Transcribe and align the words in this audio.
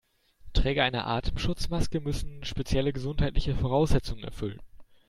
Träger 0.53 0.83
einer 0.83 1.05
Atemschutzmaske 1.05 1.99
müssen 1.99 2.43
spezielle 2.43 2.91
gesundheitliche 2.91 3.53
Voraussetzungen 3.55 4.23
erfüllen. 4.23 4.59